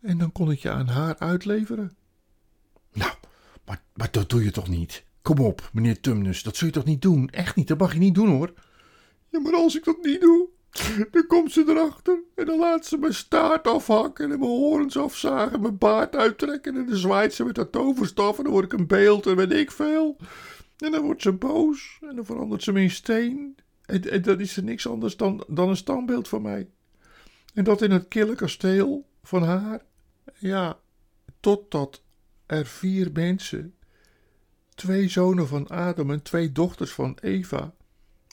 en 0.00 0.18
dan 0.18 0.32
kon 0.32 0.50
ik 0.50 0.58
je 0.58 0.70
aan 0.70 0.88
haar 0.88 1.18
uitleveren. 1.18 1.96
Nou, 2.92 3.12
maar, 3.66 3.82
maar 3.94 4.08
dat 4.10 4.30
doe 4.30 4.44
je 4.44 4.50
toch 4.50 4.68
niet? 4.68 5.04
Kom 5.22 5.38
op, 5.38 5.70
meneer 5.72 6.00
Tumnus, 6.00 6.42
dat 6.42 6.56
zul 6.56 6.66
je 6.66 6.72
toch 6.72 6.84
niet 6.84 7.02
doen? 7.02 7.28
Echt 7.28 7.56
niet, 7.56 7.68
dat 7.68 7.78
mag 7.78 7.92
je 7.92 7.98
niet 7.98 8.14
doen 8.14 8.28
hoor. 8.28 8.52
Ja, 9.28 9.40
maar 9.40 9.54
als 9.54 9.76
ik 9.76 9.84
dat 9.84 10.02
niet 10.02 10.20
doe, 10.20 10.48
dan 11.10 11.26
komt 11.26 11.52
ze 11.52 11.64
erachter 11.66 12.22
en 12.34 12.46
dan 12.46 12.58
laat 12.58 12.86
ze 12.86 12.98
mijn 12.98 13.14
staart 13.14 13.66
afhakken 13.66 14.32
en 14.32 14.38
mijn 14.38 14.50
horens 14.50 14.96
afzagen, 14.96 15.60
mijn 15.60 15.78
baard 15.78 16.16
uittrekken 16.16 16.76
en 16.76 16.86
dan 16.86 16.96
zwaait 16.96 17.34
ze 17.34 17.44
met 17.44 17.56
haar 17.56 17.70
toverstaf 17.70 18.38
en 18.38 18.44
dan 18.44 18.52
word 18.52 18.64
ik 18.64 18.78
een 18.78 18.86
beeld 18.86 19.26
en 19.26 19.36
weet 19.36 19.52
ik 19.52 19.70
veel. 19.70 20.16
En 20.78 20.90
dan 20.90 21.02
wordt 21.02 21.22
ze 21.22 21.32
boos 21.32 21.98
en 22.00 22.16
dan 22.16 22.24
verandert 22.24 22.62
ze 22.62 22.72
me 22.72 22.82
in 22.82 22.90
steen 22.90 23.56
en, 23.90 24.22
dat 24.22 24.40
is 24.40 24.56
er 24.56 24.62
niks 24.62 24.86
anders 24.86 25.16
dan, 25.16 25.44
dan 25.48 25.68
een 25.68 25.76
standbeeld 25.76 26.28
van 26.28 26.42
mij. 26.42 26.68
En 27.54 27.64
dat 27.64 27.82
in 27.82 27.90
het 27.90 28.08
kille 28.08 28.34
kasteel 28.34 29.08
van 29.22 29.42
haar. 29.42 29.82
Ja, 30.38 30.78
totdat 31.40 32.02
er 32.46 32.66
vier 32.66 33.10
mensen 33.12 33.74
twee 34.74 35.08
zonen 35.08 35.48
van 35.48 35.68
Adam 35.68 36.10
en 36.10 36.22
twee 36.22 36.52
dochters 36.52 36.92
van 36.92 37.18
Eva 37.20 37.74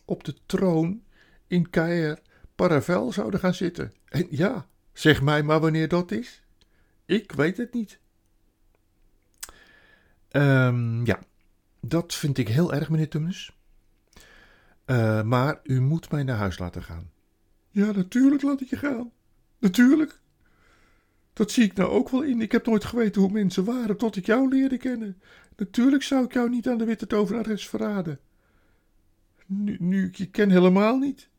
op 0.05 0.23
de 0.23 0.35
troon 0.45 1.01
in 1.47 1.69
Caer 1.69 2.19
Paravel 2.57 3.11
zouden 3.11 3.39
gaan 3.39 3.53
zitten. 3.53 3.93
En 4.05 4.27
ja, 4.29 4.67
zeg 4.93 5.21
mij 5.21 5.43
maar 5.43 5.59
wanneer 5.59 5.87
dat 5.87 6.11
is. 6.11 6.43
Ik 7.05 7.31
weet 7.31 7.57
het 7.57 7.73
niet. 7.73 7.99
Um, 10.31 11.05
ja, 11.05 11.19
dat 11.81 12.13
vind 12.13 12.37
ik 12.37 12.47
heel 12.47 12.73
erg, 12.73 12.89
meneer 12.89 13.09
Tumnus. 13.09 13.55
Uh, 14.85 15.23
maar 15.23 15.59
u 15.63 15.81
moet 15.81 16.11
mij 16.11 16.23
naar 16.23 16.37
huis 16.37 16.59
laten 16.59 16.83
gaan. 16.83 17.11
Ja, 17.69 17.91
natuurlijk 17.91 18.41
laat 18.41 18.61
ik 18.61 18.69
je 18.69 18.77
gaan. 18.77 19.11
Natuurlijk. 19.59 20.19
Dat 21.33 21.51
zie 21.51 21.63
ik 21.63 21.73
nou 21.73 21.89
ook 21.89 22.09
wel 22.09 22.23
in. 22.23 22.41
Ik 22.41 22.51
heb 22.51 22.65
nooit 22.65 22.85
geweten 22.85 23.21
hoe 23.21 23.31
mensen 23.31 23.65
waren 23.65 23.97
tot 23.97 24.15
ik 24.15 24.25
jou 24.25 24.49
leerde 24.49 24.77
kennen. 24.77 25.21
Natuurlijk 25.55 26.03
zou 26.03 26.25
ik 26.25 26.33
jou 26.33 26.49
niet 26.49 26.67
aan 26.67 26.77
de 26.77 26.85
witte 26.85 27.07
tovenares 27.07 27.67
verraden. 27.67 28.19
Nu, 29.45 29.77
nu 29.79 30.05
ik 30.05 30.15
je 30.15 30.29
ken 30.29 30.49
helemaal 30.49 30.97
niet. 30.97 31.29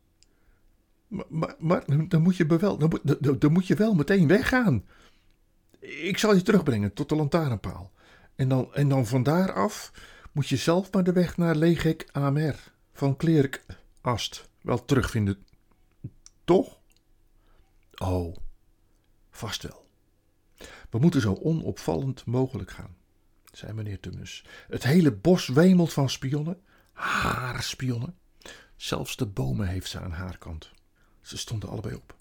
Maar, 1.59 1.83
dan, 2.07 2.21
moet 2.21 2.35
je 2.35 2.45
wel, 2.45 2.77
dan, 2.77 2.99
dan 3.39 3.51
moet 3.51 3.67
je 3.67 3.75
wel 3.75 3.93
meteen 3.93 4.27
weggaan. 4.27 4.85
Ik 5.79 6.17
zal 6.17 6.35
je 6.35 6.41
terugbrengen 6.41 6.93
tot 6.93 7.09
de 7.09 7.15
lantaarnpaal. 7.15 7.91
En 8.35 8.49
dan, 8.49 8.73
en 8.73 8.89
dan 8.89 9.05
van 9.05 9.23
daar 9.23 9.51
af 9.53 9.91
moet 10.31 10.47
je 10.47 10.55
zelf 10.55 10.91
maar 10.91 11.03
de 11.03 11.11
weg 11.11 11.37
naar 11.37 11.55
Legek 11.55 12.09
Amer 12.11 12.73
van 12.93 13.15
Klerk 13.15 13.65
Ast 14.01 14.49
wel 14.61 14.85
terugvinden. 14.85 15.45
Toch? 16.43 16.79
Oh, 17.95 18.35
vast 19.29 19.63
wel. 19.63 19.87
We 20.89 20.99
moeten 20.99 21.21
zo 21.21 21.33
onopvallend 21.33 22.25
mogelijk 22.25 22.71
gaan, 22.71 22.95
zei 23.51 23.73
meneer 23.73 23.99
Tumnus. 23.99 24.45
Het 24.67 24.83
hele 24.83 25.11
bos 25.11 25.47
wemelt 25.47 25.93
van 25.93 26.09
spionnen, 26.09 26.61
haar 26.93 27.63
spionnen. 27.63 28.17
Zelfs 28.75 29.15
de 29.15 29.25
bomen 29.25 29.67
heeft 29.67 29.89
ze 29.89 29.99
aan 29.99 30.11
haar 30.11 30.37
kant. 30.37 30.71
Ze 31.29 31.37
stonden 31.37 31.69
allebei 31.69 31.95
op 31.95 32.15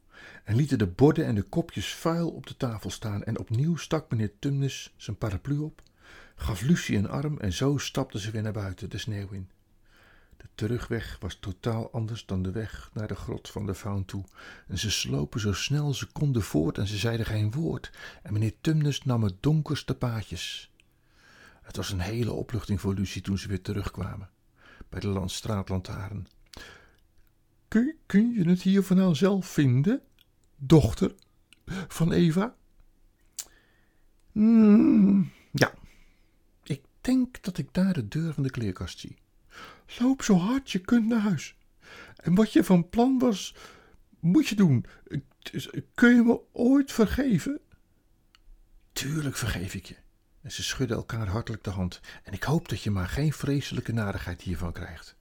en 0.44 0.56
lieten 0.56 0.78
de 0.78 0.86
borden 0.86 1.26
en 1.26 1.34
de 1.34 1.42
kopjes 1.42 1.94
vuil 1.94 2.30
op 2.30 2.46
de 2.46 2.56
tafel 2.56 2.90
staan. 2.90 3.24
En 3.24 3.38
opnieuw 3.38 3.76
stak 3.76 4.10
meneer 4.10 4.32
Tumnus 4.38 4.94
zijn 4.96 5.16
paraplu 5.16 5.58
op, 5.58 5.82
gaf 6.34 6.60
Lucie 6.60 6.96
een 6.96 7.08
arm 7.08 7.38
en 7.38 7.52
zo 7.52 7.78
stapten 7.78 8.20
ze 8.20 8.30
weer 8.30 8.42
naar 8.42 8.52
buiten 8.52 8.90
de 8.90 8.98
sneeuw 8.98 9.28
in. 9.30 9.50
De 10.36 10.44
terugweg 10.54 11.16
was 11.20 11.34
totaal 11.34 11.90
anders 11.92 12.26
dan 12.26 12.42
de 12.42 12.50
weg 12.50 12.90
naar 12.92 13.08
de 13.08 13.14
grot 13.14 13.50
van 13.50 13.66
de 13.66 13.74
faun 13.74 14.04
toe. 14.04 14.24
En 14.66 14.78
ze 14.78 14.90
slopen 14.90 15.40
zo 15.40 15.52
snel 15.52 15.94
ze 15.94 16.06
konden 16.06 16.42
voort 16.42 16.78
en 16.78 16.86
ze 16.86 16.96
zeiden 16.96 17.26
geen 17.26 17.52
woord. 17.52 17.90
En 18.22 18.32
meneer 18.32 18.54
Tumnus 18.60 19.02
nam 19.04 19.22
het 19.22 19.42
donkerste 19.42 19.94
paadjes. 19.94 20.72
Het 21.62 21.76
was 21.76 21.90
een 21.90 22.00
hele 22.00 22.32
opluchting 22.32 22.80
voor 22.80 22.94
Lucie 22.94 23.22
toen 23.22 23.38
ze 23.38 23.48
weer 23.48 23.62
terugkwamen 23.62 24.30
bij 24.88 25.00
de 25.00 25.08
Landstraatlantaarn. 25.08 26.26
Kun, 27.68 28.32
je 28.32 28.48
het 28.48 28.62
hier 28.62 28.82
vandaan 28.82 29.16
zelf 29.16 29.46
vinden, 29.46 30.02
dochter 30.56 31.14
van 31.88 32.12
Eva? 32.12 32.56
Mm, 34.32 35.30
ja, 35.52 35.74
ik 36.62 36.82
denk 37.00 37.42
dat 37.42 37.58
ik 37.58 37.68
daar 37.72 37.92
de 37.92 38.08
deur 38.08 38.34
van 38.34 38.42
de 38.42 38.50
kleerkast 38.50 38.98
zie. 38.98 39.16
Loop 39.98 40.22
zo 40.22 40.36
hard 40.36 40.70
je 40.70 40.78
kunt 40.78 41.06
naar 41.06 41.20
huis. 41.20 41.56
En 42.16 42.34
wat 42.34 42.52
je 42.52 42.64
van 42.64 42.88
plan 42.88 43.18
was, 43.18 43.54
moet 44.20 44.48
je 44.48 44.54
doen. 44.54 44.84
Kun 45.94 46.14
je 46.14 46.22
me 46.22 46.40
ooit 46.52 46.92
vergeven? 46.92 47.60
Tuurlijk 48.92 49.36
vergeef 49.36 49.74
ik 49.74 49.86
je. 49.86 49.96
En 50.42 50.52
ze 50.52 50.62
schudden 50.62 50.96
elkaar 50.96 51.26
hartelijk 51.26 51.64
de 51.64 51.70
hand. 51.70 52.00
En 52.22 52.32
ik 52.32 52.42
hoop 52.42 52.68
dat 52.68 52.82
je 52.82 52.90
maar 52.90 53.08
geen 53.08 53.32
vreselijke 53.32 53.92
narigheid 53.92 54.42
hiervan 54.42 54.72
krijgt. 54.72 55.16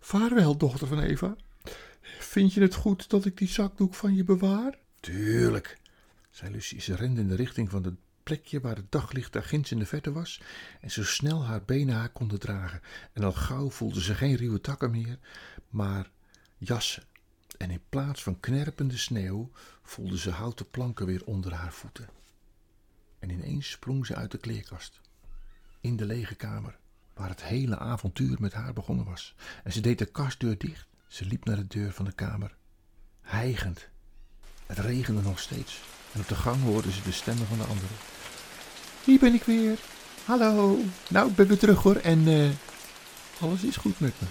Vaarwel, 0.00 0.56
dochter 0.56 0.86
van 0.86 1.00
Eva. 1.00 1.36
Vind 2.18 2.52
je 2.52 2.60
het 2.60 2.74
goed 2.74 3.10
dat 3.10 3.24
ik 3.24 3.38
die 3.38 3.48
zakdoek 3.48 3.94
van 3.94 4.14
je 4.14 4.24
bewaar? 4.24 4.78
Tuurlijk, 5.00 5.78
zei 6.30 6.52
Lucie. 6.52 6.80
Ze 6.80 6.94
rende 6.94 7.20
in 7.20 7.28
de 7.28 7.34
richting 7.34 7.70
van 7.70 7.84
het 7.84 7.94
plekje 8.22 8.60
waar 8.60 8.76
het 8.76 8.92
daglicht 8.92 9.32
daar 9.32 9.42
ginds 9.42 9.70
in 9.70 9.78
de 9.78 9.86
verte 9.86 10.12
was 10.12 10.40
en 10.80 10.90
zo 10.90 11.04
snel 11.04 11.44
haar 11.44 11.62
benen 11.64 11.94
haar 11.94 12.08
konden 12.08 12.38
dragen. 12.38 12.80
En 13.12 13.24
al 13.24 13.32
gauw 13.32 13.70
voelde 13.70 14.02
ze 14.02 14.14
geen 14.14 14.36
ruwe 14.36 14.60
takken 14.60 14.90
meer, 14.90 15.18
maar 15.68 16.10
jassen. 16.58 17.02
En 17.56 17.70
in 17.70 17.82
plaats 17.88 18.22
van 18.22 18.40
knerpende 18.40 18.96
sneeuw 18.96 19.50
voelde 19.82 20.18
ze 20.18 20.30
houten 20.30 20.70
planken 20.70 21.06
weer 21.06 21.24
onder 21.24 21.52
haar 21.52 21.72
voeten. 21.72 22.08
En 23.18 23.30
ineens 23.30 23.70
sprong 23.70 24.06
ze 24.06 24.14
uit 24.14 24.30
de 24.30 24.38
kleerkast, 24.38 25.00
in 25.80 25.96
de 25.96 26.04
lege 26.04 26.34
kamer, 26.34 26.78
waar 27.14 27.28
het 27.28 27.42
hele 27.42 27.78
avontuur 27.78 28.36
met 28.40 28.52
haar 28.52 28.72
begonnen 28.72 29.04
was. 29.04 29.34
En 29.64 29.72
ze 29.72 29.80
deed 29.80 29.98
de 29.98 30.06
kastdeur 30.06 30.58
dicht 30.58 30.86
ze 31.06 31.24
liep 31.24 31.44
naar 31.44 31.56
de 31.56 31.66
deur 31.66 31.92
van 31.92 32.04
de 32.04 32.12
kamer, 32.12 32.56
hijgend. 33.20 33.88
Het 34.66 34.78
regende 34.78 35.22
nog 35.22 35.38
steeds 35.38 35.80
en 36.12 36.20
op 36.20 36.28
de 36.28 36.34
gang 36.34 36.62
hoorde 36.62 36.92
ze 36.92 37.02
de 37.02 37.12
stemmen 37.12 37.46
van 37.46 37.58
de 37.58 37.64
anderen. 37.64 37.96
Hier 39.04 39.18
ben 39.18 39.34
ik 39.34 39.42
weer. 39.42 39.78
Hallo. 40.24 40.78
Nou, 41.08 41.28
ik 41.28 41.34
ben 41.34 41.46
weer 41.46 41.58
terug 41.58 41.82
hoor 41.82 41.96
en 41.96 42.18
uh, 42.18 42.50
alles 43.40 43.62
is 43.62 43.76
goed 43.76 44.00
met 44.00 44.14
me. 44.20 44.26